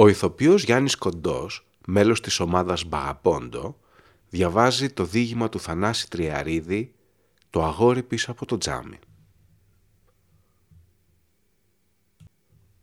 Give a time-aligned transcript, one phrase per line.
[0.00, 3.78] Ο ηθοποιός Γιάννης Κοντός, μέλος της ομάδας Μπαγαπόντο,
[4.28, 6.94] διαβάζει το δίγημα του Θανάση Τριαρίδη
[7.50, 8.98] «Το αγόρι πίσω από το τζάμι».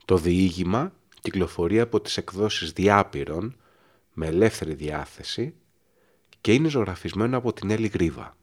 [0.05, 3.55] Το διήγημα κυκλοφορεί από τις εκδόσεις Διάπειρων
[4.13, 5.55] με ελεύθερη διάθεση
[6.41, 8.37] και είναι ζωγραφισμένο από την Έλλη Γρίβα.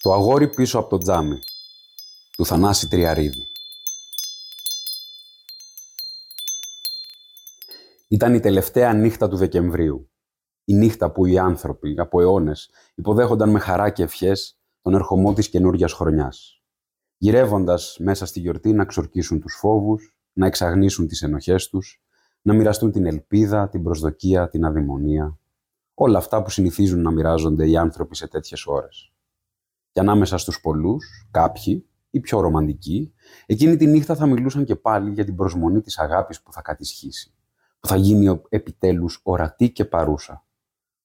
[0.00, 1.38] Το αγόρι πίσω από το τζάμι
[2.30, 3.48] του Θανάση Τριαρίδη.
[8.14, 10.10] Ήταν η τελευταία νύχτα του Δεκεμβρίου.
[10.64, 15.48] Η νύχτα που οι άνθρωποι από αιώνες υποδέχονταν με χαρά και ευχές τον ερχομό της
[15.48, 16.62] καινούργιας χρονιάς.
[17.16, 22.02] Γυρεύοντας μέσα στη γιορτή να ξορκίσουν τους φόβους, να εξαγνίσουν τις ενοχές τους,
[22.42, 25.38] να μοιραστούν την ελπίδα, την προσδοκία, την αδημονία.
[25.94, 29.12] Όλα αυτά που συνηθίζουν να μοιράζονται οι άνθρωποι σε τέτοιες ώρες.
[29.92, 33.14] Και ανάμεσα στους πολλούς, κάποιοι, οι πιο ρομαντικοί,
[33.46, 37.33] εκείνη τη νύχτα θα μιλούσαν και πάλι για την προσμονή της αγάπης που θα κατησχίσει
[37.84, 40.44] που θα γίνει επιτέλους ορατή και παρούσα,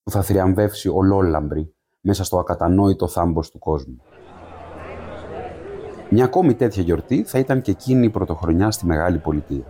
[0.04, 4.02] που θα θριαμβεύσει ολόλαμπρη μέσα στο ακατανόητο θάμπος του κόσμου.
[6.10, 9.64] Μια ακόμη τέτοια γιορτή θα ήταν και εκείνη η πρωτοχρονιά στη Μεγάλη Πολιτεία.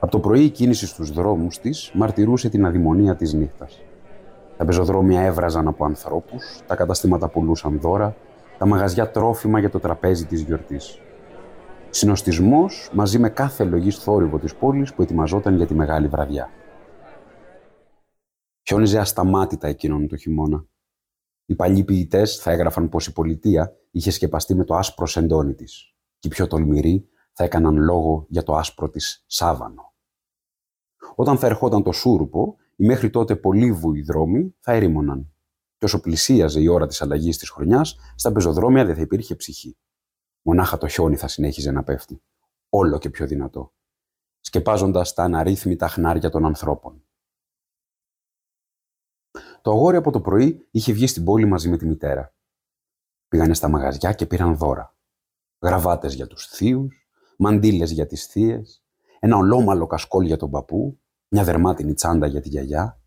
[0.00, 3.82] Από το πρωί η κίνηση στους δρόμους της μαρτυρούσε την αδημονία της νύχτας.
[4.56, 8.16] Τα πεζοδρόμια έβραζαν από ανθρώπους, τα καταστήματα πουλούσαν δώρα,
[8.58, 11.01] τα μαγαζιά τρόφιμα για το τραπέζι της γιορτής.
[11.94, 16.50] Συνοστισμό μαζί με κάθε λογή θόρυβο της πόλης που ετοιμαζόταν για τη μεγάλη βραδιά.
[18.62, 20.66] Χιόνιζε ασταμάτητα εκείνον το χειμώνα.
[21.44, 25.94] Οι παλιοί ποιητές θα έγραφαν πως η πολιτεία είχε σκεπαστεί με το άσπρο σεντόνι της,
[26.18, 29.94] και οι πιο τολμηροί θα έκαναν λόγο για το άσπρο της σάβανο.
[31.14, 35.32] Όταν θα ερχόταν το σούρουπο, οι μέχρι τότε πολύβουοι δρόμοι θα ερήμωναν.
[35.76, 39.76] Και όσο πλησίαζε η ώρα της αλλαγής της χρονιάς, στα πεζοδρόμια δεν θα υπήρχε ψυχή.
[40.42, 42.22] Μονάχα το χιόνι θα συνέχιζε να πέφτει,
[42.68, 43.72] όλο και πιο δυνατό,
[44.40, 47.04] σκεπάζοντας τα αναρρύθμιτα χνάρια των ανθρώπων.
[49.62, 52.34] Το αγόρι από το πρωί είχε βγει στην πόλη μαζί με τη μητέρα.
[53.28, 54.96] Πήγανε στα μαγαζιά και πήραν δώρα.
[55.62, 58.84] Γραβάτες για τους θείους, μαντίλες για τις θείες,
[59.18, 63.00] ένα ολόμαλο κασκόλ για τον παππού, μια δερμάτινη τσάντα για τη γιαγιά.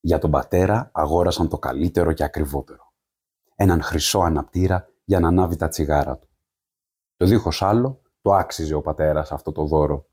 [0.00, 2.92] Για τον πατέρα αγόρασαν το καλύτερο και ακριβότερο.
[3.54, 6.29] Έναν χρυσό αναπτήρα για να ανάβει τα τσιγάρα του.
[7.20, 10.08] Το δίχως άλλο, το άξιζε ο πατέρας αυτό το δώρο.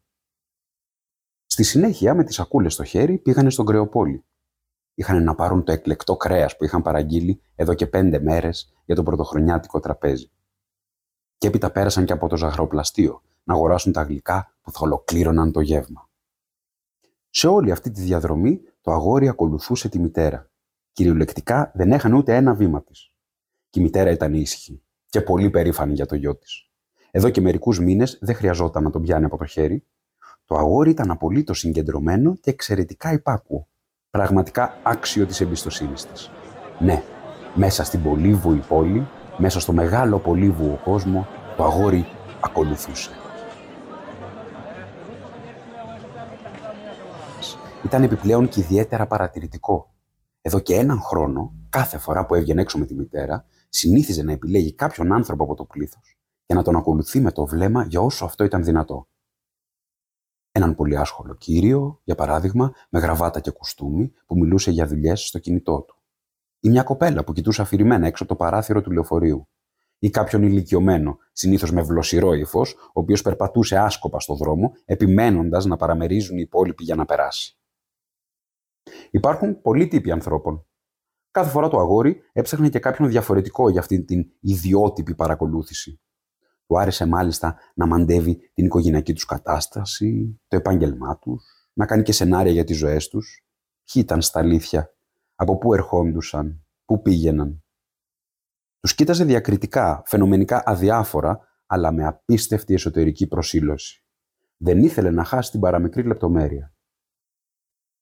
[1.46, 4.26] Στη συνέχεια, με τις σακούλες στο χέρι, πήγανε στον Κρεοπόλη.
[4.94, 9.04] Είχαν να πάρουν το εκλεκτό κρέας που είχαν παραγγείλει εδώ και πέντε μέρες για το
[9.04, 10.32] πρωτοχρονιάτικο τραπέζι.
[11.38, 15.60] Και έπειτα πέρασαν και από το ζαχαροπλαστείο να αγοράσουν τα γλυκά που θα ολοκλήρωναν το
[15.60, 16.10] γεύμα.
[17.30, 20.52] Σε όλη αυτή τη διαδρομή το αγόρι ακολουθούσε τη μητέρα.
[20.92, 23.14] Κυριολεκτικά δεν έχανε ούτε ένα βήμα της.
[23.70, 26.67] Και η μητέρα ήταν ήσυχη και πολύ περήφανη για το γιο της.
[27.12, 29.84] Εδώ και μερικούς μήνες δεν χρειαζόταν να τον πιάνει από το χέρι.
[30.46, 33.68] Το αγόρι ήταν απολύτως συγκεντρωμένο και εξαιρετικά υπάκουο.
[34.10, 36.32] Πραγματικά άξιο της εμπιστοσύνης της.
[36.80, 37.04] Ναι,
[37.56, 39.08] μέσα στην πολύβουη πόλη,
[39.38, 42.06] μέσα στο μεγάλο πολύβουο κόσμο, το αγόρι
[42.40, 43.12] ακολουθούσε.
[47.86, 49.94] Ήταν επιπλέον και ιδιαίτερα παρατηρητικό.
[50.42, 54.74] Εδώ και έναν χρόνο, κάθε φορά που έβγαινε έξω με τη μητέρα, συνήθιζε να επιλέγει
[54.74, 58.44] κάποιον άνθρωπο από το πλήθος και να τον ακολουθεί με το βλέμμα για όσο αυτό
[58.44, 59.08] ήταν δυνατό.
[60.52, 65.40] Έναν πολύ άσχολο κύριο, για παράδειγμα, με γραβάτα και κουστούμι, που μιλούσε για δουλειές στο
[65.40, 66.02] κινητό του.
[66.60, 69.48] Ή μια κοπέλα που κοιτούσε αφηρημένα έξω από το παράθυρο του λεωφορείου.
[70.00, 75.78] Ή κάποιον ηλικιωμένο, συνήθως με βλοσιρό ύφος, ο οποίος περπατούσε άσκοπα στο δρόμο, επιμένοντας να
[75.78, 77.58] παραμερίζουν οι υπόλοιποι για να περάσει.
[79.10, 80.66] Υπάρχουν πολλοί τύποι ανθρώπων.
[81.32, 86.02] Κάθε φορά το αγόρι έψαχνε και κάποιον διαφορετικό για αυτήν την ιδιότυπη παρακολούθηση.
[86.68, 92.12] Του άρεσε μάλιστα να μαντεύει την οικογενειακή τους κατάσταση, το επάγγελμά τους, να κάνει και
[92.12, 93.46] σενάρια για τις ζωές τους.
[93.84, 94.94] Ποιοι ήταν στα αλήθεια,
[95.36, 97.64] από πού ερχόντουσαν, πού πήγαιναν;
[98.80, 104.04] Τους κοίταζε διακριτικά, φαινομενικά αδιάφορα, αλλά με απίστευτη εσωτερική προσήλωση.
[104.58, 106.74] Δεν ήθελε να χάσει την παραμικρή λεπτομέρεια.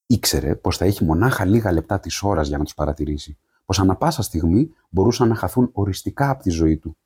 [0.05, 3.95] Ήξερε πως θα έχει μονάχα λίγα λεπτά της ώρας για να τους παρατηρήσει, πως ανα
[3.95, 6.97] πάσα στιγμή μπορούσαν να χαθούν οριστικά από τη ζωή του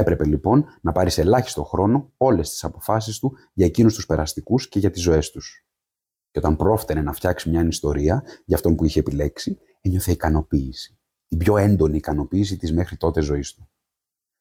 [0.00, 4.68] Έπρεπε λοιπόν να πάρεις σε ελάχιστο χρόνο όλες τις αποφάσεις του για εκείνους τους περαστικούς
[4.68, 5.66] και για τις ζωές τους.
[6.30, 10.98] Και όταν πρόφτενε να φτιάξει μια ιστορία για αυτόν που είχε επιλέξει, ένιωθε ικανοποίηση.
[11.28, 13.68] Την πιο έντονη ικανοποίηση της μέχρι τότε ζωής του.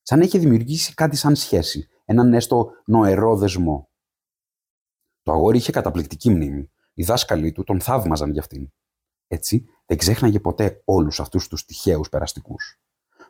[0.01, 3.89] Σαν είχε δημιουργήσει κάτι σαν σχέση, έναν έστω νοερό δεσμό.
[5.23, 6.71] Το αγόρι είχε καταπληκτική μνήμη.
[6.93, 8.71] Οι δάσκαλοι του τον θαύμαζαν για αυτήν.
[9.27, 12.81] Έτσι, δεν ξέχναγε ποτέ όλους αυτούς τους τυχαίους περαστικούς.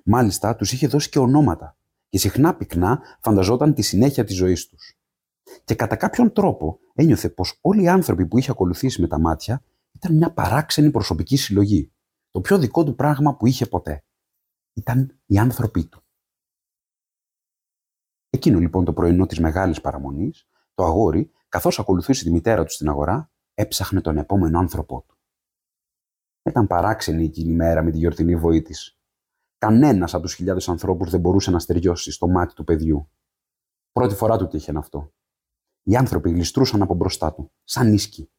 [0.03, 1.78] Μάλιστα, τους είχε δώσει και ονόματα
[2.09, 4.99] και συχνά πυκνά φανταζόταν τη συνέχεια της ζωής τους.
[5.63, 9.63] Και κατά κάποιον τρόπο ένιωθε πως όλοι οι άνθρωποι που είχε ακολουθήσει με τα μάτια
[9.91, 11.91] ήταν μια παράξενη προσωπική συλλογή.
[12.31, 14.03] Το πιο δικό του πράγμα που είχε ποτέ.
[14.73, 16.03] Ήταν οι άνθρωποι του.
[18.29, 22.89] Εκείνο λοιπόν το πρωινό της μεγάλης παραμονής, το αγόρι, καθώς ακολουθούσε τη μητέρα του στην
[22.89, 25.17] αγορά, έψαχνε τον επόμενο άνθρωπό του.
[26.43, 28.98] Ήταν παράξενη εκείνη η μέρα με τη γιορτινή βοή της.
[29.59, 33.11] Κανένας από τους χιλιάδες ανθρώπους δεν μπορούσε να στεριώσει στο μάτι του παιδιού.
[33.91, 35.13] Πρώτη φορά του τύχαινε αυτό.
[35.83, 38.31] Οι άνθρωποι γλιστρούσαν από μπροστά του, σαν ίσκι.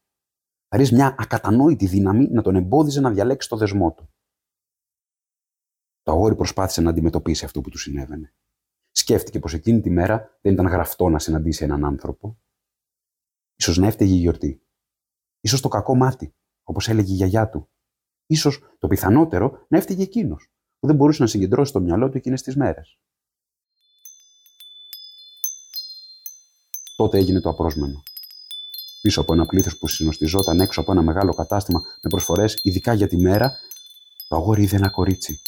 [0.68, 4.14] Χαρί μια ακατανόητη δύναμη να τον εμπόδιζε να διαλέξει το δεσμό του.
[6.02, 8.34] Το αγόρι προσπάθησε να αντιμετωπίσει αυτό που του συνέβαινε.
[8.90, 12.38] Σκέφτηκε πως εκείνη τη μέρα δεν ήταν γραφτό να συναντήσει έναν άνθρωπο.
[13.54, 14.62] Ίσως να έφταιγε η γιορτή.
[15.40, 17.70] Ίσως το κακό μάτι, όπως έλεγε η γιαγιά του.
[18.26, 22.42] Ίσως το πιθανότερο να έφταιγε εκείνος, που δεν μπορούσε να συγκεντρώσει το μυαλό του εκείνες
[22.42, 22.98] τις μέρες.
[26.96, 28.02] Τότε έγινε το απρόσμενο.
[29.00, 33.08] Πίσω από ένα πλήθος που συνοστιζόταν έξω από ένα μεγάλο κατάστημα με προσφορές ειδικά για
[33.08, 33.58] τη μέρα,
[34.28, 35.40] το αγόρι είδε ένα κορίτσι.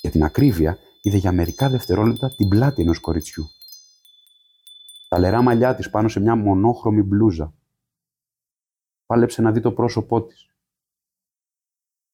[0.00, 3.48] Για την ακρίβεια, είδε για μερικά δευτερόλεπτα την πλάτη ενός κοριτσιού.
[5.08, 7.54] Τα λερά μαλλιά της πάνω σε μια μονόχρωμη μπλούζα.
[9.06, 10.46] Πάλεψε να δει το πρόσωπό της.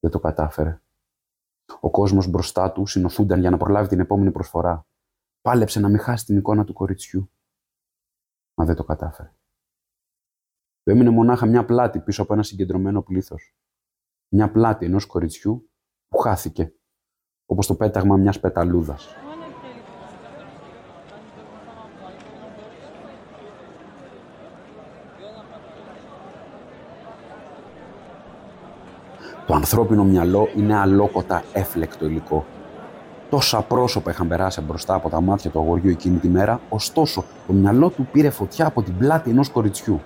[0.01, 0.81] Δεν το κατάφερε.
[1.81, 4.87] Ο κόσμος μπροστά του συνοθούνταν για να προλάβει την επόμενη προσφορά.
[5.41, 7.31] Πάλεψε να μην χάσει την εικόνα του κοριτσιού.
[8.55, 9.33] Μα δεν το κατάφερε.
[10.83, 13.57] Του έμεινε μονάχα μια πλάτη πίσω από ένα συγκεντρωμένο πλήθος.
[14.29, 15.71] Μια πλάτη ενός κοριτσιού
[16.09, 16.75] που χάθηκε,
[17.47, 19.28] όπως το πέταγμα μιας πεταλούδας.
[29.59, 32.47] Ανθρώπινο μυαλό είναι αλόκοτα έφλεκτο υλικό.
[33.31, 37.53] Τόσα πρόσωπα είχαν περάσει μπροστά από τα μάτια του αγοριού εκείνη τη μέρα, ωστόσο το
[37.53, 40.01] μυαλό του πήρε φωτιά από την πλάτη ενός κοριτσιού.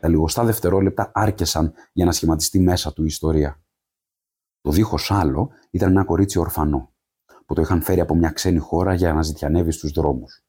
[0.00, 3.60] Τα λιγοστά δευτερόλεπτα άρκεσαν για να σχηματιστεί μέσα του η ιστορία.
[4.60, 6.92] Το δίχως άλλο ήταν ένα κορίτσι ορφανό,
[7.46, 10.44] που το είχαν φέρει από μια ξένη χώρα για να ζητιανεύει στους δρόμους.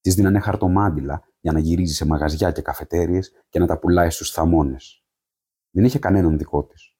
[0.00, 4.30] Της δίνανε χαρτομάντιλα για να γυρίζει σε μαγαζιά και καφετέρειες και να τα πουλάει στους
[4.30, 5.04] θαμώνες.
[5.70, 6.93] Δεν είχε κανέναν δικό της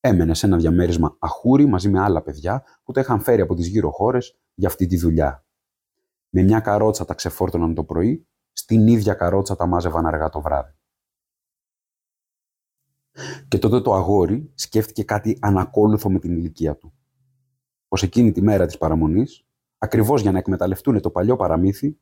[0.00, 3.66] έμενε σε ένα διαμέρισμα αχούρι μαζί με άλλα παιδιά που τα είχαν φέρει από τις
[3.66, 5.44] γύρω χώρες για αυτή τη δουλειά.
[6.28, 10.74] Με μια καρότσα τα ξεφόρτωναν το πρωί, στην ίδια καρότσα τα μάζευαν αργά το βράδυ.
[13.48, 16.92] Και τότε το αγόρι σκέφτηκε κάτι ανακόλουθο με την ηλικία του.
[17.88, 19.46] Πω εκείνη τη μέρα της παραμονής,
[19.78, 21.98] ακριβώς για να εκμεταλλευτούν το παλιό παραμύθι,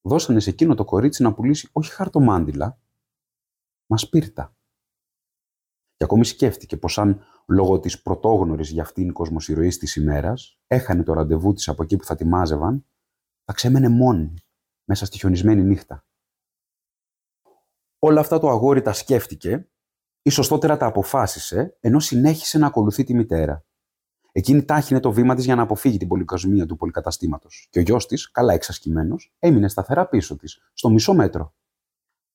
[0.00, 2.80] δώσανε σε εκείνο το κορίτσι να πουλήσει όχι χαρτομάντιλα,
[3.86, 4.56] μα σπίρτα.
[6.02, 11.12] Και ακόμη σκέφτηκε πως αν λόγω της πρωτόγνωρης για αυτήν κοσμοσυρωής της ημέρας έχανε το
[11.12, 12.86] ραντεβού της από εκεί που θα τη μάζευαν,
[13.44, 14.34] θα ξέμενε μόνη
[14.84, 16.06] μέσα στη χιονισμένη νύχτα.
[17.98, 19.70] Όλα αυτά το αγόρι τα σκέφτηκε
[20.22, 23.64] ή σωστότερα τα αποφάσισε, ενώ συνέχισε να ακολουθεί τη μητέρα.
[24.32, 27.68] Εκείνη τάχυνε το βήμα της για να αποφύγει την πολυκοσμία του πολυκαταστήματος.
[27.70, 31.54] Και ο γιος της, καλά εξασκημένος, έμεινε σταθερά πίσω της, στο μισό μέτρο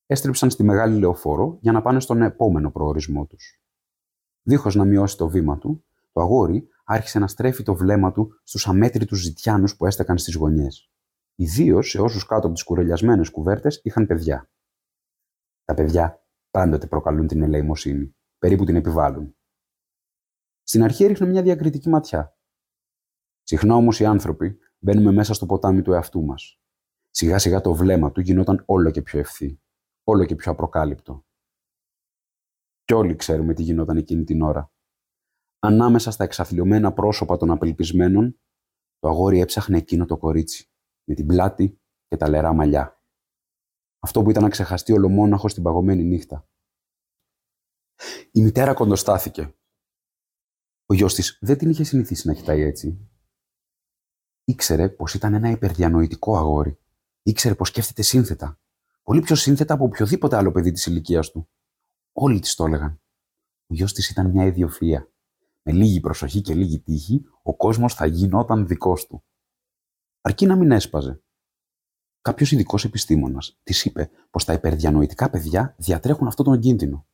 [0.08, 3.62] έστριψαν στη μεγάλη λεωφόρο για να πάνε στον επόμενο προορισμό τους.
[4.42, 8.68] Δίχως να μειώσει το βήμα του, το αγόρι άρχισε να στρέφει το βλέμμα του στους
[8.68, 10.92] αμέτρητους ζητιάνους που έστεκαν στις γωνιές.
[11.36, 14.50] Ιδίως σε όσους κάτω από τις κουρελιασμένες κουβέρτες είχαν παιδιά.
[15.64, 19.36] Τα παιδιά πάντοτε προκαλούν την ελεημοσύνη, περίπου την επιβάλλουν.
[20.64, 22.38] Στην αρχή έριχνε μια διακριτική ματιά.
[23.44, 26.62] Συχνά όμως οι άνθρωποι μπαίνουμε μέσα στο ποτάμι του εαυτού μας.
[27.10, 29.62] Σιγά σιγά το βλέμμα του γινόταν όλο και πιο ευθύ
[30.10, 31.26] όλο και πιο απροκάλυπτο.
[32.84, 34.72] Κι όλοι ξέρουμε τι γινόταν εκείνη την ώρα.
[35.60, 38.40] Ανάμεσα στα εξαθλειωμένα πρόσωπα των απελπισμένων,
[39.00, 40.72] το αγόρι έψαχνε εκείνο το κορίτσι,
[41.04, 43.02] με την πλάτη και τα λερά μαλλιά.
[44.00, 46.50] Αυτό που ήταν να ξεχαστεί ολομόναχο στην παγωμένη νύχτα.
[48.32, 49.56] Η μητέρα κοντοστάθηκε.
[50.86, 53.10] Ο γιος της δεν την είχε συνηθίσει να κοιτάει έτσι.
[54.44, 56.80] Ήξερε πως ήταν ένα υπερδιανοητικό αγόρι.
[57.22, 58.60] Ήξερε πως σκέφτεται σύνθετα
[59.08, 61.50] Πολύ πιο σύνθετα από οποιοδήποτε άλλο παιδί της ηλικίας του.
[62.12, 63.02] Όλοι της το έλεγαν.
[63.68, 65.12] Ο γιος της ήταν μια ιδιοφυα.
[65.62, 69.24] Με λίγη προσοχή και λίγη τύχη, ο κόσμος θα γινόταν δικός του.
[70.22, 71.22] Αρκεί να μην έσπαζε.
[72.22, 77.08] Κάποιος ειδικός επιστήμονας της είπε πως τα υπερδιανοητικά παιδιά διατρέχουν αυτόν τον κίνδυνο.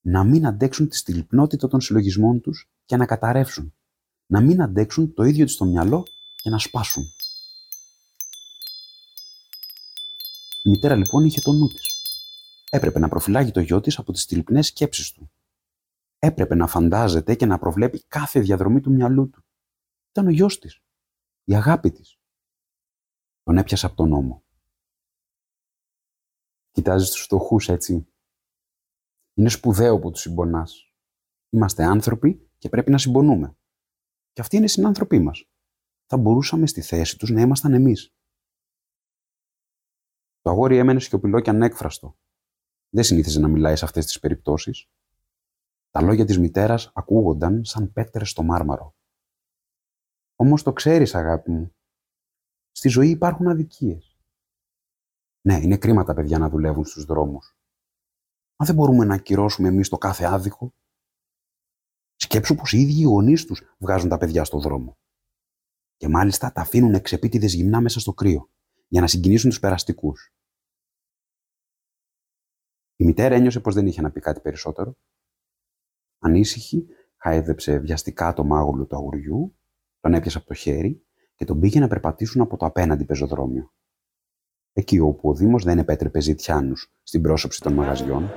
[0.00, 3.74] Να μην αντέξουν τη στυλπνότητα των συλλογισμών τους και να καταρρεύσουν.
[4.26, 6.02] Να μην αντέξουν το ίδιο τους το μυαλό
[6.36, 7.04] και να σπάσουν.
[10.66, 11.88] Η μητέρα λοιπόν είχε το νου της.
[12.70, 15.30] Έπρεπε να προφυλάγει το γιο της από τις τυλπνέ σκέψεις του.
[16.18, 19.44] Έπρεπε να φαντάζεται και να προβλέπει κάθε διαδρομή του μυαλού του.
[20.10, 20.82] Ήταν ο γιος της.
[21.44, 22.18] Η αγάπη της.
[23.42, 24.44] Τον έπιασε από τον νόμο.
[26.70, 28.06] Κοιτάζεις τους φτωχούς έτσι.
[29.34, 30.92] Είναι σπουδαίο που τους συμπονάς.
[31.50, 33.56] Είμαστε άνθρωποι και πρέπει να συμπονούμε.
[34.32, 35.48] Και αυτοί είναι συνάνθρωποι μας.
[36.06, 38.13] Θα μπορούσαμε στη θέση τους να ήμασταν εμείς.
[40.44, 42.16] Το αγόρι έμενε σιωπηλό και ανέκφραστο.
[42.88, 44.88] Δεν συνήθιζε να μιλάει σε αυτές τις περιπτώσεις.
[45.90, 48.94] Τα λόγια της μητέρας ακούγονταν σαν πέτρες στο μάρμαρο.
[50.36, 51.74] Όμως το ξέρεις, αγάπη μου.
[52.70, 54.18] Στη ζωή υπάρχουν αδικίες.
[55.40, 57.56] Ναι, είναι κρίμα τα παιδιά να δουλεύουν στους δρόμους.
[58.56, 60.74] Μα δεν μπορούμε να ακυρώσουμε εμείς το κάθε άδικο.
[62.14, 64.98] Σκέψου πως οι ίδιοι οι γονείς τους βγάζουν τα παιδιά στο δρόμο.
[65.96, 68.48] Και μάλιστα τα αφήνουν εξεπίτηδες γυμνά μέσα στο κρύο,
[68.94, 70.34] για να συγκινήσουν τους περαστικούς.
[72.96, 74.96] Η μητέρα ένιωσε πως δεν είχε να πει κάτι περισσότερο.
[76.18, 76.86] Ανήσυχη,
[77.16, 79.56] χάιδεψε βιαστικά το μάγουλο του αγουριού,
[80.00, 83.72] τον έπιασε από το χέρι και τον πήγε να περπατήσουν από το απέναντι πεζοδρόμιο.
[84.72, 88.30] Εκεί όπου ο Δήμος δεν επέτρεπε ζητιάνους στην πρόσωψη των μαγαζιών.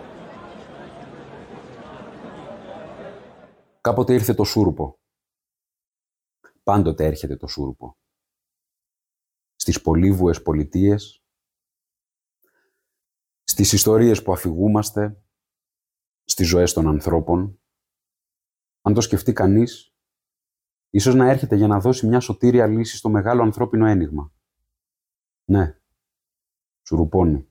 [3.82, 5.00] Κάποτε ήρθε το σούρουπο.
[6.64, 7.98] Πάντοτε έρχεται το σούρουπο.
[9.68, 11.24] Στις πολύβουες πολιτείες
[13.44, 15.24] στις ιστορίες που αφηγούμαστε,
[16.24, 17.60] στις ζωές των ανθρώπων.
[18.82, 19.96] Αν το σκεφτεί κανείς,
[20.90, 24.34] ίσως να έρχεται για να δώσει μια σωτήρια λύση στο μεγάλο ανθρώπινο ένιγμα.
[25.46, 25.80] Ναι,
[26.84, 27.48] σουρουπώνει.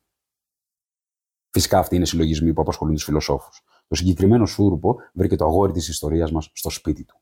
[1.51, 3.65] Φυσικά αυτοί είναι οι συλλογισμοί που απασχολούν τους φιλοσόφους.
[3.87, 7.21] Το συγκεκριμένο σούρουπο βρήκε το αγόρι της ιστορίας μας στο σπίτι του.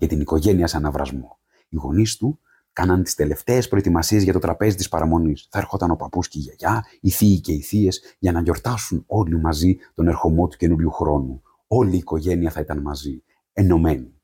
[0.00, 1.38] Και την οικογένεια σε αναβρασμό.
[1.68, 2.40] Οι γονείς του
[2.72, 5.48] κάναν τις τελευταίες προετοιμασίες για το τραπέζι της παραμονής.
[5.50, 9.04] Θα έρχονταν ο παππούς και η γιαγιά, οι θείοι και οι θείες, για να γιορτάσουν
[9.06, 11.42] όλοι μαζί τον ερχομό του καινούριου χρόνου.
[11.66, 14.14] Όλη η οικογένεια θα ήταν μαζί, ενωμένη.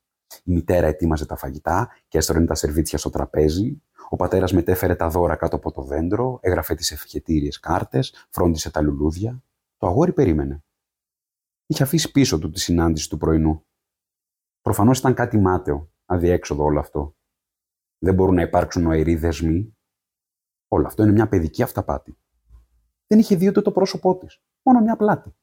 [0.44, 3.82] Η μητέρα ετοίμαζε τα φαγητά και έστρωνε τα σερβίτσια στο τραπέζι.
[4.08, 8.80] Ο πατέρας μετέφερε τα δώρα κάτω από το δέντρο, έγραφε τις ευχετήριες κάρτες, φρόντισε τα
[8.80, 9.42] λουλούδια.
[9.78, 10.64] Το αγόρι περίμενε.
[11.66, 13.65] Είχε αφήσει πίσω του τη συνάντηση του πρωινού.
[14.66, 17.16] Προφανώς ήταν κάτι μάταιο, αδιέξοδο όλο αυτό.
[17.98, 19.76] Δεν μπορούν να υπάρξουν νοεροί δεσμοί.
[20.68, 22.18] Όλο αυτό είναι μια παιδική αυταπάτη.
[23.06, 24.42] Δεν είχε δει ούτε το πρόσωπό της.
[24.62, 25.36] Μόνο μια πλάτη.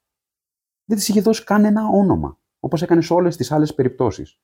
[0.85, 4.41] Δεν της είχε δώσει καν ένα όνομα, όπως έκανε σε όλες τις άλλες περιπτώσεις.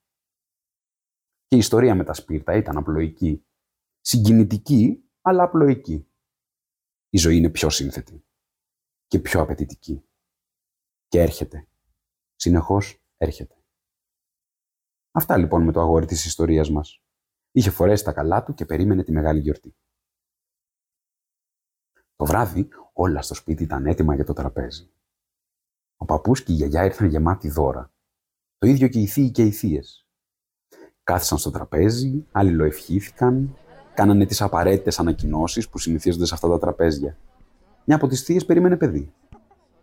[1.48, 3.45] Και η ιστορία με τα σπίρτα ήταν απλοϊκή.
[4.00, 6.12] Συγκινητική, αλλά απλοϊκή.
[7.09, 8.25] Η ζωή είναι πιο σύνθετη
[9.07, 10.03] και πιο απαιτητική.
[11.07, 11.67] Και έρχεται.
[12.36, 13.59] Συνεχώς έρχεται.
[15.12, 17.01] Αυτά λοιπόν με το αγόρι της ιστορίας μας.
[17.51, 19.75] Είχε φορέσει τα καλά του και περίμενε τη μεγάλη γιορτή.
[22.16, 24.92] Το βράδυ όλα στο σπίτι ήταν έτοιμα για το τραπέζι.
[25.98, 27.92] Ο παππούς και η γιαγιά ήρθαν γεμάτοι δώρα.
[28.58, 30.08] Το ίδιο και οι θείοι και οι θείες.
[31.04, 33.58] Κάθισαν στο τραπέζι, αλληλοευχήθηκαν,
[33.94, 37.18] κάνανε τις απαραίτητες ανακοινώσεις που συνηθίζονται σε αυτά τα τραπέζια.
[37.86, 39.13] Μια από τις θείες περίμενε παιδί.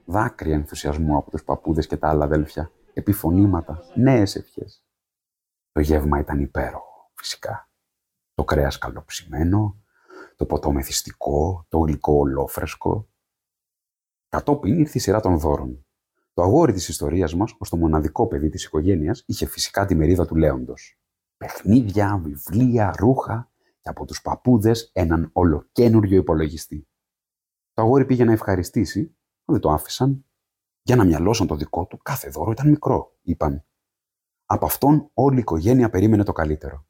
[0.04, 2.70] Δάκρυα ενθουσιασμού από τους παππούδες και τα άλλα αδέλφια.
[2.92, 4.85] Επιφωνήματα, νέες ευχές.
[5.76, 7.70] Το γεύμα ήταν υπέροχο φυσικά.
[8.34, 9.82] Το κρέας καλοψημένο,
[10.36, 13.08] το ποτό μεθυστικό, το γλυκό ολόφρεσκο.
[14.28, 15.86] Κατόπιν ήρθε η σειρά των δώρων.
[16.32, 20.26] Το αγόρι της ιστορίας μας, ως το μοναδικό παιδί της οικογένειας, είχε φυσικά τη μερίδα
[20.26, 20.98] του Λέοντος.
[21.36, 26.88] Παιχνίδια, βιβλία, ρούχα και από τους παππούδες έναν ολοκένουργιο υπολογιστή.
[27.72, 30.24] Το αγόρι πήγε να ευχαριστήσει, δεν το άφησαν.
[30.82, 33.64] Για να μυαλώσαν το δικό του, κάθε δώρο ήταν μικρό, είπαν.
[34.46, 36.86] Από αυτόν όλη η οικογένεια περίμενε το καλύτερο.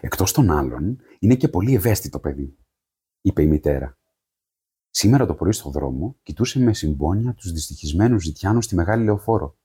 [0.00, 2.58] Εκτός των άλλων, είναι και πολύ ευαίσθητο παιδί,
[3.20, 3.98] είπε η μητέρα.
[4.90, 9.58] Σήμερα το πρωί στο δρόμο κοιτούσε με συμπόνια τους δυστυχισμένους ζητιάνους στη μεγάλη λεωφόρο.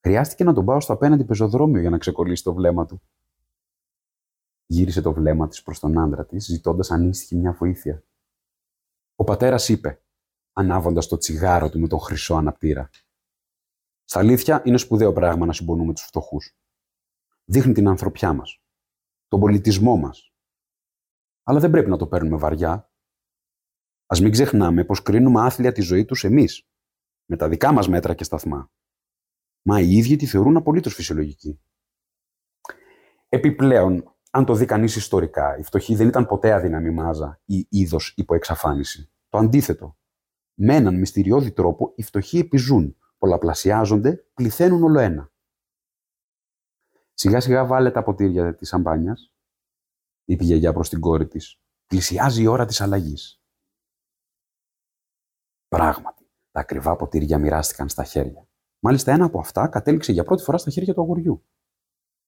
[0.00, 3.02] Χρειάστηκε να τον πάω στο απέναντι πεζοδρόμιο για να ξεκολλήσει το βλέμμα του.
[4.66, 8.04] Γύρισε το βλέμμα της προς τον άντρα της, ζητώντας ανήσυχη μια βοήθεια.
[9.14, 10.02] Ο πατέρας είπε,
[10.52, 12.90] ανάβοντας το τσιγάρο του με τον χρυσό αναπτήρα.
[14.12, 16.56] Στα αλήθεια, είναι σπουδαίο πράγμα να συμπονούμε τους φτωχούς.
[17.44, 18.62] Δείχνει την ανθρωπιά μας
[19.28, 20.32] τον πολιτισμό μας.
[21.42, 22.92] Αλλά δεν πρέπει να το παίρνουμε βαριά.
[24.06, 26.68] Ας μην ξεχνάμε πως κρίνουμε άθλια τη ζωή τους εμείς,
[27.24, 28.70] με τα δικά μας μέτρα και σταθμά.
[29.62, 31.60] Μα οι ίδιοι τη θεωρούν απολύτως φυσιολογική.
[33.28, 38.14] Επιπλέον, αν το δει κανείς ιστορικά, η φτωχή δεν ήταν ποτέ αδύναμη μάζα ή είδος
[38.16, 39.12] υπό εξαφάνιση.
[39.28, 39.98] Το αντίθετο.
[40.54, 45.32] Με έναν μυστηριώδη τρόπο οι φτωχοί επιζούν, πολλαπλασιάζονται, πληθαίνουν όλο ένα.
[47.14, 49.34] Σιγά σιγά βάλε τα ποτήρια της σαμπάνιας,
[50.24, 51.60] είπε η γιαγιά προς την κόρη της.
[51.86, 53.42] Πλησιάζει η ώρα της αλλαγής.
[55.68, 58.48] Πράγματι, τα ακριβά ποτήρια μοιράστηκαν στα χέρια.
[58.78, 61.46] Μάλιστα, ένα από αυτά κατέληξε για πρώτη φορά στα χέρια του αγοριού.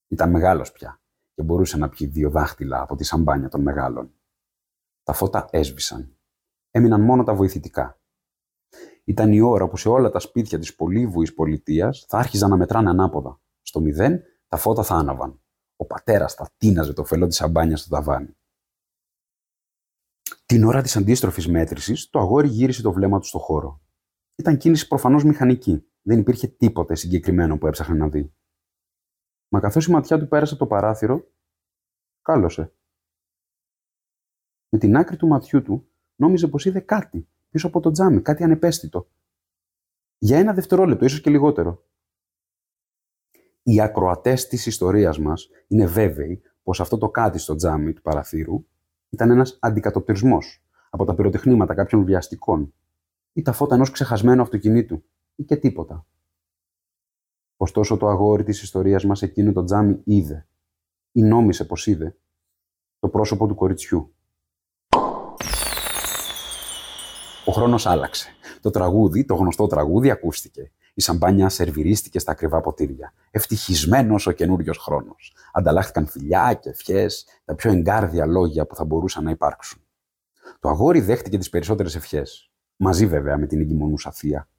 [0.07, 1.01] Ήταν μεγάλος πια
[1.33, 4.15] και μπορούσε να πιει δύο δάχτυλα από τη σαμπάνια των μεγάλων.
[5.03, 6.17] Τα φώτα έσβησαν.
[6.71, 7.99] Έμειναν μόνο τα βοηθητικά.
[9.07, 12.89] Ήταν η ώρα που σε όλα τα σπίτια της πολύβουης πολιτείας θα άρχιζαν να μετράνε
[12.89, 13.41] ανάποδα.
[13.61, 15.41] Στο μηδέν τα φώτα θα άναβαν.
[15.75, 18.37] Ο πατέρας θα τίναζε το φελό της σαμπάνιας στο ταβάνι.
[20.45, 23.81] Την ώρα της αντίστροφης μέτρησης, το αγόρι γύρισε το βλέμμα του στο χώρο.
[24.35, 25.89] Ήταν κίνηση προφανώς μηχανική.
[26.01, 28.33] Δεν υπήρχε τίποτε συγκεκριμένο που έψαχνε να δει.
[29.47, 31.31] Μα καθώς η ματιά του πέρασε το παράθυρο,
[32.21, 32.73] κάλωσε.
[34.69, 38.43] Με την άκρη του ματιού του νόμιζε πως είδε κάτι πίσω από το τζάμι, κάτι
[38.43, 39.07] ανεπαίσθητο.
[40.17, 41.85] Για ένα δευτερόλεπτο, ίσως και λιγότερο.
[43.63, 48.65] Οι ακροατές της ιστορίας μας είναι βέβαιοι πως αυτό το κάτι στο τζάμι του παραθύρου
[49.09, 52.73] ήταν ένας αντικατοπτρισμός από τα πυροτεχνήματα κάποιων βιαστικών
[53.33, 55.03] ή τα φώτα ενός ξεχασμένου αυτοκινήτου
[55.35, 56.07] ή και τίποτα.
[57.57, 60.47] Ωστόσο το αγόρι της ιστορίας μας εκείνο το τζάμι είδε
[61.11, 62.17] ή νόμισε πως είδε
[62.99, 64.15] το πρόσωπο του κοριτσιού.
[67.55, 68.29] Χρόνος άλλαξε.
[68.61, 70.71] Το τραγούδι, το γνωστό τραγούδι, ακούστηκε.
[70.93, 73.13] Η σαμπάνια σερβιρίστηκε στα ακριβά ποτήρια.
[73.31, 75.33] Ευτυχισμένος ο καινούριος χρόνος.
[75.53, 79.81] Ανταλλάχθηκαν φιλιά και ευχές, τα πιο εγκάρδια λόγια που θα μπορούσαν να υπάρξουν.
[80.59, 82.51] Το αγόρι δέχτηκε τις περισσότερες ευχές.
[82.75, 84.49] Μαζί βέβαια με την εγκυμονούσα θεία.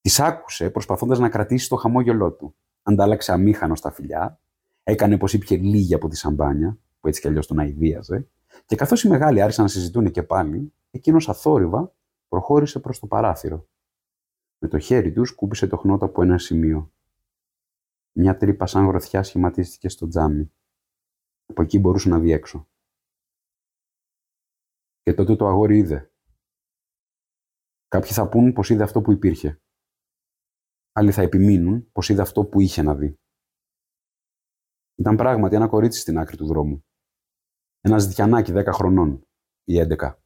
[0.00, 2.54] Τη άκουσε προσπαθώντας να κρατήσει το χαμόγελό του.
[2.82, 4.40] Αντάλλαξε αμήχανος στα φιλιά,
[4.82, 8.26] έκανε πως ήπια λίγη από τη σαμπάνια, που έτσι κι αλλιώς τον αηδίαζε,
[8.66, 11.92] και καθώς οι μεγάλοι άρχισαν να συζητούν και πάλι, εκείνος αθόρυβα
[12.28, 13.68] προχώρησε προς το παράθυρο.
[14.58, 16.92] Με το χέρι τους σκούπισε το χνότα από ένα σημείο.
[18.12, 20.52] Μια τρύπα σαν γροθιά σχηματίστηκε στο τζάμι.
[21.46, 22.68] Από εκεί μπορούσε να δει έξω.
[25.02, 26.12] Και τότε το αγόρι είδε.
[27.88, 29.60] Κάποιοι θα πούν πως είδε αυτό που υπήρχε.
[30.92, 33.18] Άλλοι θα επιμείνουν πως είδε αυτό που είχε να δει.
[34.98, 36.84] Ήταν πράγματι ένα κορίτσι στην άκρη του δρόμου.
[37.80, 39.26] Ένας ζητιανάκι δέκα χρονών
[39.64, 40.25] ή έντεκα.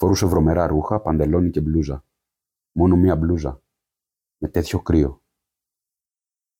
[0.00, 2.04] Φορούσε βρωμερά ρούχα, παντελόνι και μπλούζα.
[2.72, 3.62] Μόνο μία μπλούζα.
[4.38, 5.22] Με τέτοιο κρύο.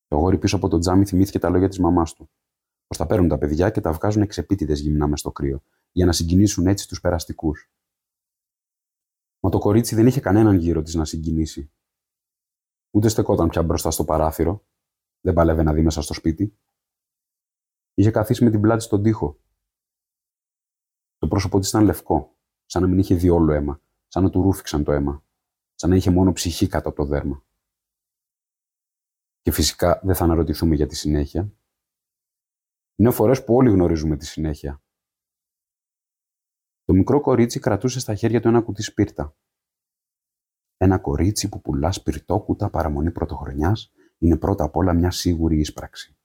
[0.07, 2.31] Το αγόρι πίσω από το τζάμι θυμήθηκε τα λόγια της μαμάς του.
[2.87, 6.13] Πω τα παίρνουν τα παιδιά και τα βγάζουν εξεπίτηδες γυμνά μες στο κρύο, για να
[6.13, 7.71] συγκινήσουν έτσι τους περαστικούς.
[9.41, 11.71] Μα το κορίτσι δεν είχε κανέναν γύρω της να συγκινήσει.
[12.91, 14.65] Ούτε στεκόταν πια μπροστά στο παράθυρο,
[15.21, 16.57] δεν παλεύε να δει μέσα στο σπίτι.
[17.95, 19.39] Είχε καθίσει με την πλάτη στον τοίχο.
[21.19, 22.38] Το πρόσωπό της ήταν λευκό,
[22.69, 25.23] σαν να μην είχε δει όλο αίμα, σαν να του ρούφηξαν το αίμα
[25.81, 27.45] σαν να είχε μόνο ψυχή κάτω από το δέρμα.
[29.41, 31.53] Και φυσικά δεν θα αναρωτηθούμε για τη συνέχεια.
[32.97, 34.83] Είναι φορές που όλοι γνωρίζουμε τη συνέχεια.
[36.85, 39.37] Το μικρό κορίτσι κρατούσε στα χέρια του ένα κουτί σπίρτα.
[40.77, 46.17] Ένα κορίτσι που πουλά σπιρτόκουτα παραμονή πρωτοχρονιάς είναι πρώτα απ' όλα μια σίγουρη ίσπραξη.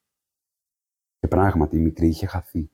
[1.19, 2.71] Και πράγματι η μικρή είχε χαθεί.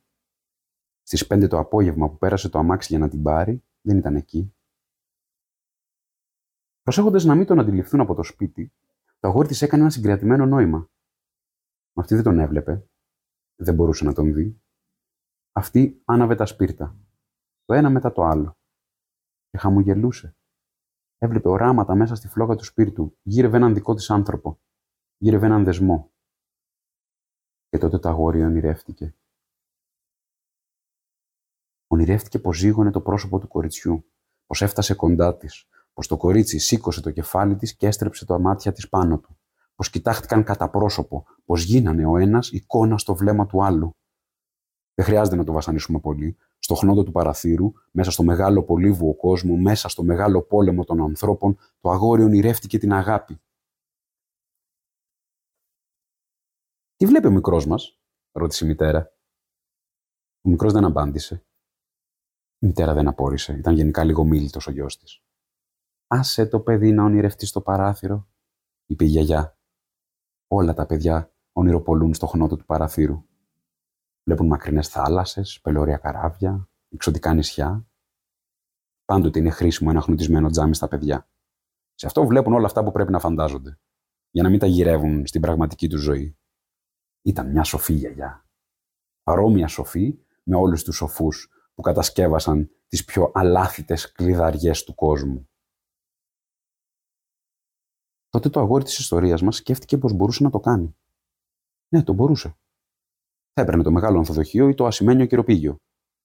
[1.09, 4.55] Στις πέντε το απόγευμα που πέρασε το αμάξι για να την πάρει, δεν ήταν εκεί.
[6.81, 8.73] Προσέχοντας να μην τον αντιληφθούν από το σπίτι,
[9.19, 10.89] το αγόρι της έκανε ένα συγκρατημένο νόημα.
[11.93, 12.89] Αυτή δεν τον έβλεπε.
[13.55, 14.61] Δεν μπορούσε να τον δει.
[15.51, 16.97] Αυτή άναβε τα σπίρτα.
[17.65, 18.57] Το ένα μετά το άλλο.
[19.49, 20.37] Και χαμογελούσε.
[21.17, 23.17] Έβλεπε οράματα μέσα στη φλόγα του σπίρτου.
[23.21, 24.59] Γύρευε έναν δικό της άνθρωπο.
[25.17, 26.11] Γύρευε έναν δεσμό.
[27.69, 29.13] Και τότε το αγόρι ονειρεύτηκε.
[31.99, 34.05] Ονειρεύτηκε πως ζήγωνε το πρόσωπο του κοριτσιού,
[34.45, 38.71] πως έφτασε κοντά της, πως το κορίτσι σήκωσε το κεφάλι της και έστρεψε τα μάτια
[38.71, 39.37] της πάνω του,
[39.75, 43.95] πως κοιτάχτηκαν κατά πρόσωπο, πως γίνανε ο ένας εικόνα στο βλέμμα του άλλου.
[44.93, 46.37] Δεν χρειάζεται να το βασανίσουμε πολύ.
[46.59, 51.57] Στο χνόντο του παραθύρου, μέσα στο μεγάλο πολύβουο κόσμο, μέσα στο μεγάλο πόλεμο των ανθρώπων,
[51.79, 53.41] το αγόρι ονειρεύτηκε την αγάπη.
[56.95, 57.99] Τι βλέπει ο μικρός μας,
[58.31, 59.13] ρώτησε η μητέρα.
[60.41, 61.43] Ο μικρός δεν απάντησε.
[62.59, 63.53] Η μητέρα δεν απόρρισε.
[63.53, 65.23] Ήταν γενικά λίγο μίλητος ο γιος της.
[66.07, 68.29] Άσε το παιδί να ονειρευτεί στο παράθυρο,
[68.85, 69.57] είπε η γιαγιά.
[70.47, 73.23] Όλα τα παιδιά ονειροπολούν στο χνότο του παραθύρου.
[74.23, 77.87] Βλέπουν μακρινές θάλασσες, πελώρια καράβια, εξωτικά νησιά.
[79.05, 81.29] Πάντοτε είναι χρήσιμο ένα χνοτισμένο τζάμι στα παιδιά.
[81.93, 83.79] Σε αυτό βλέπουν όλα αυτά που πρέπει να φαντάζονται,
[84.29, 86.37] για να μην τα γυρεύουν στην πραγματική τους ζωή.
[87.21, 88.45] Ήταν μια σοφή γιαγιά.
[89.23, 95.49] Παρόμοια σοφή με όλους τους σοφούς που κατασκεύασαν τις πιο αλάθητες κλειδαριές του κόσμου.
[98.29, 100.95] Τότε το αγόρι της ιστορίας μας σκέφτηκε πως μπορούσε να το κάνει.
[101.89, 102.57] Ναι, το μπορούσε.
[103.53, 105.77] Θα έπαιρνε το μεγάλο ανθοδοχείο ή το ασημένιο κυροπήγιο.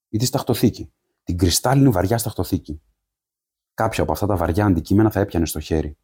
[0.09, 0.93] Ή τη σταχτοθήκη.
[1.23, 2.83] Την κρυστάλλινη βαριά σταχτοθήκη.
[3.75, 5.99] Κάποια από αυτά τα βαριά αντικείμενα θα έπιανε στο χέρι.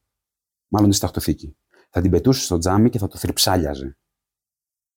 [0.68, 1.56] Μάλλον τη σταχτοθήκη.
[1.90, 3.96] Θα την πετούσε στο τζάμι και θα το θρυψάλιαζε.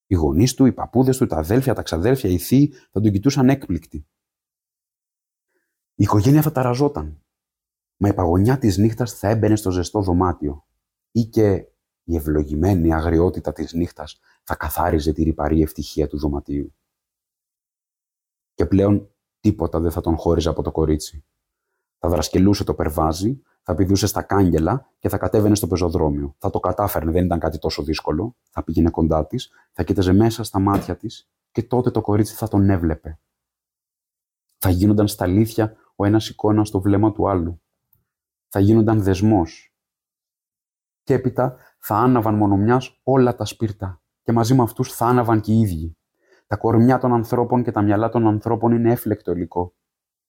[0.08, 3.50] Οι γονείς του, οι παππούδες του, τα αδέλφια, τα ξαδέλφια, οι θείοι θα τον κοιτούσαν
[3.50, 4.08] έκπληκτοι.
[6.04, 7.24] Η οικογένεια θα ταραζόταν.
[7.98, 10.66] Μα η παγωνιά της νύχτας θα έμπαινε στο ζεστό δωμάτιο.
[11.12, 11.68] Ή και
[12.04, 16.76] η ευλογημένη αγριότητα της νύχτας θα καθάριζε τη ρηπαρή ευτυχία του δωματίου.
[18.54, 21.26] Και πλέον τίποτα δεν θα τον χώριζε από το κορίτσι.
[21.98, 26.36] Θα δρασκελούσε το περβάζι, θα πηδούσε στα κάγκελα και θα κατέβαινε στο πεζοδρόμιο.
[26.38, 28.36] Θα το κατάφερνε, δεν ήταν κάτι τόσο δύσκολο.
[28.50, 32.48] Θα πήγαινε κοντά της, θα κοίταζε μέσα στα μάτια της και τότε το κορίτσι θα
[32.48, 33.20] τον έβλεπε.
[34.58, 37.62] Θα γίνονταν στα αλήθεια ο ένας εικόνας στο βλέμμα του άλλου.
[38.48, 39.76] Θα γίνονταν δεσμός.
[41.04, 45.52] Και έπειτα θα άναβαν μονομιά όλα τα σπίρτα και μαζί με αυτούς θα άναβαν και
[45.52, 45.98] οι ίδιοι.
[46.48, 49.76] Τα κορμιά των ανθρώπων και τα μυαλά των ανθρώπων είναι έφλεκτο υλικό.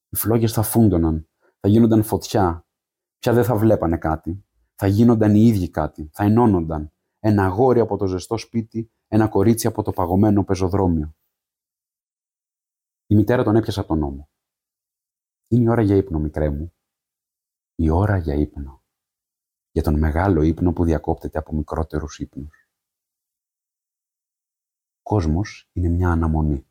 [0.09, 1.29] Οι φλόγες θα φούντωναν,
[1.61, 2.67] θα γίνονταν φωτιά.
[3.19, 4.45] Πια δεν θα βλέπανε κάτι.
[4.75, 6.11] Θα γίνονταν οι ίδιοι κάτι.
[6.13, 6.93] Θα ενώνονταν.
[7.21, 11.15] Ένα αγόρι από το ζεστό σπίτι, ένα κορίτσι από το παγωμένο πεζοδρόμιο.
[13.07, 14.29] Η μητέρα τον έπιασε από τον νόμο.
[15.55, 16.75] Είναι η ώρα για ύπνο, μικρέ μου.
[17.75, 18.83] Η ώρα για ύπνο.
[19.71, 22.69] Για τον μεγάλο ύπνο που διακόπτεται από μικρότερους ύπνους.
[24.99, 26.67] Ο κόσμος είναι μια αναμονή.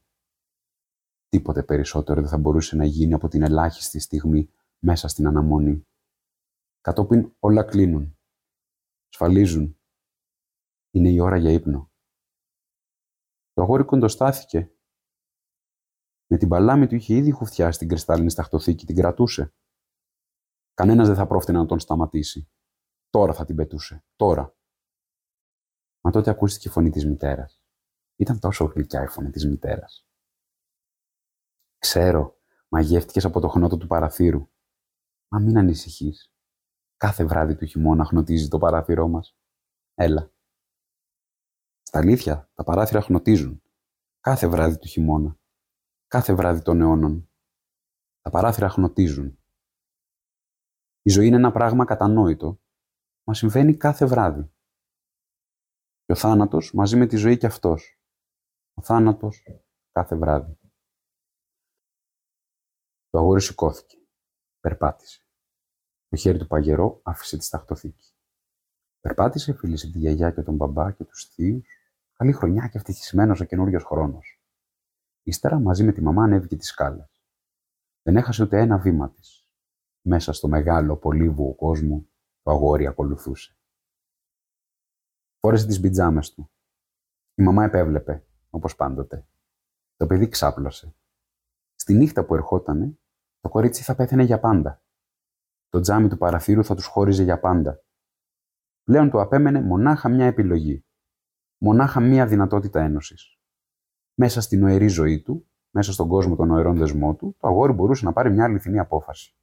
[1.30, 5.88] Τίποτε περισσότερο δεν θα μπορούσε να γίνει από την ελάχιστη στιγμή μέσα στην αναμονή.
[6.82, 8.18] Κατόπιν όλα κλείνουν.
[9.10, 9.80] Σφαλίζουν.
[10.92, 11.92] Είναι η ώρα για ύπνο.
[13.54, 14.73] Το αγόρι κοντοστάθηκε.
[16.28, 19.54] Με την παλάμη του είχε ήδη χουφτιάσει την κρυστάλλινη σταχτοθήκη, την κρατούσε.
[20.74, 22.50] Κανένας δεν θα πρόφτεινε να τον σταματήσει.
[23.10, 24.04] Τώρα θα την πετούσε.
[24.16, 24.56] Τώρα.
[26.02, 27.62] Μα τότε ακούστηκε η φωνή της μητέρας.
[28.16, 30.08] Ήταν τόσο γλυκιά η φωνή της μητέρας.
[31.78, 34.50] Ξέρω, μαγεύτηκες από το χνότο του παραθύρου.
[35.28, 36.34] Μα μην ανησυχείς.
[36.98, 39.38] Κάθε βράδυ του χειμώνα χνοτίζει το παράθυρό μας.
[39.94, 40.32] Έλα.
[41.82, 43.62] Στα αλήθεια, τα παράθυρα χνοτίζουν.
[44.20, 45.40] Κάθε βράδυ του χειμώνα.
[46.14, 47.32] Κάθε βράδυ των αιώνων.
[48.22, 49.40] Τα παράθυρα χνοτίζουν.
[51.02, 52.62] Η ζωή είναι ένα πράγμα κατανόητο,
[53.28, 54.54] μα συμβαίνει κάθε βράδυ.
[56.06, 58.00] Και ο θάνατος μαζί με τη ζωή κι αυτός.
[58.74, 59.44] Ο θάνατος
[59.92, 60.60] κάθε βράδυ.
[63.10, 63.98] Το αγόρι σηκώθηκε.
[64.60, 65.28] Περπάτησε.
[66.08, 68.14] Το χέρι του παγερό άφησε τη σταχτοθήκη.
[69.00, 71.68] Περπάτησε, φίλησε τη γιαγιά και τον μπαμπά και τους θείους.
[72.14, 74.43] Καλή χρονιά και ευτυχισμένος ο καινούριος χρόνος.
[75.24, 77.24] Ύστερα μαζί με τη μαμά ανέβηκε τις σκάλες.
[78.02, 79.50] Δεν έχασε ούτε ένα βήμα της.
[80.02, 82.08] Μέσα στο μεγάλο πολύβουο κόσμο
[82.42, 83.58] το αγόρι ακολουθούσε.
[85.40, 86.52] Φόρεσε τις πιτζάμε του.
[87.36, 89.28] Η μαμά επέβλεπε, όπως πάντοτε.
[89.96, 90.96] Το παιδί ξάπλωσε.
[91.76, 92.98] Στη νύχτα που ερχότανε,
[93.40, 94.82] το κορίτσι θα πέθαινε για πάντα.
[95.70, 97.84] Το τζάμι του παραθύρου θα τους χώριζε για πάντα.
[98.84, 100.86] Πλέον του απέμενε μονάχα μια επιλογή.
[101.58, 103.38] Μονάχα μια δυνατότητα ένωσης.
[104.16, 108.06] Μέσα στην νοερή ζωή του, μέσα στον κόσμο των νοερών δεσμών του, το αγόρι μπορούσε
[108.06, 109.36] να πάρει μια αληθινή απόφαση.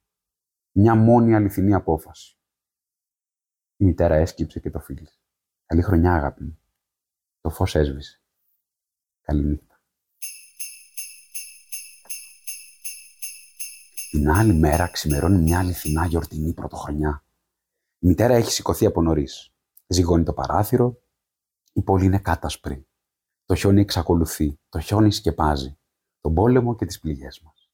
[0.71, 2.37] Μια μόνη αληθινή απόφαση.
[3.77, 5.19] Η μητέρα έσκυψε και το φίλησε.
[5.65, 6.59] Καλή χρονιά, αγάπη μου.
[7.41, 8.21] Το φως έσβησε.
[9.21, 9.81] Καληνύχτα.
[14.11, 17.25] Την άλλη μέρα ξημερώνει μια αληθινά γιορτινή πρωτοχρονιά.
[17.99, 19.53] Η μητέρα έχει σηκωθεί από νωρίς.
[19.87, 21.01] Ζυγώνει το παράθυρο.
[21.73, 22.87] Η πόλη είναι κάτασπρη.
[23.51, 24.59] Το χιόνι εξακολουθεί.
[24.69, 25.79] Το χιόνι σκεπάζει.
[26.19, 27.71] Τον πόλεμο και τις πληγές μας.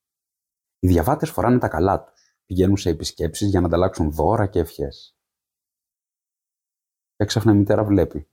[0.79, 2.35] Οι διαβάτες φοράνε τα καλά τους.
[2.45, 5.17] Πηγαίνουν σε επισκέψεις για να ανταλλάξουν δώρα και ευχές.
[7.15, 8.29] Έξαφνα η μητέρα βλέπει.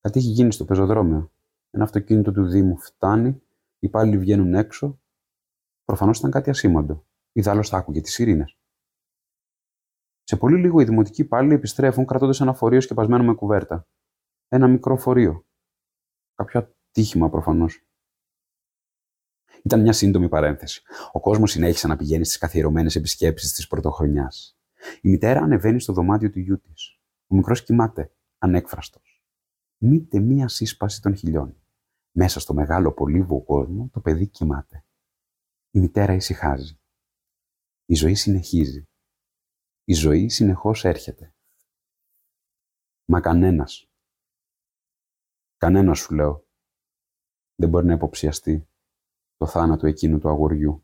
[0.00, 1.32] Κάτι έχει γίνει στο πεζοδρόμιο.
[1.70, 3.42] Ένα αυτοκίνητο του Δήμου φτάνει, οι
[3.78, 5.00] υπάλληλοι βγαίνουν έξω
[5.84, 7.06] Προφανώς ήταν κάτι ασήμαντο.
[7.32, 8.44] Ιδάλω θα άκουγε τις ειρήνε.
[10.22, 13.88] Σε πολύ λίγο οι δημοτικοί υπάλληλοι επιστρέφουν κρατώντας ένα φορείο σκεπασμένο με κουβέρτα.
[14.48, 15.43] Ένα μικρό φορείο.
[16.34, 17.86] Κάποιο ατύχημα προφανώς.
[19.62, 20.82] Ήταν μια σύντομη παρένθεση.
[21.12, 24.58] Ο κόσμος συνέχισε να πηγαίνει στις καθιερωμένες επισκέψεις της πρωτοχρονιάς.
[25.00, 27.00] Η μητέρα ανεβαίνει στο δωμάτιο του γιού της.
[27.26, 29.22] Ο μικρός κοιμάται, ανέκφραστος.
[29.78, 31.62] Μήτε μία σύσπαση των χιλιών.
[32.10, 34.84] Μέσα στο μεγάλο πολύβο κόσμο το παιδί κοιμάται.
[35.70, 36.78] Η μητέρα ησυχάζει.
[37.84, 38.88] Η ζωή συνεχίζει.
[39.84, 41.34] Η ζωή συνεχώς έρχεται.
[43.04, 43.90] Μα κανένας,
[45.64, 46.46] κανένας σου λέω,
[47.54, 48.68] δεν μπορεί να υποψιαστεί
[49.36, 50.83] το θάνατο εκείνου του αγοριού.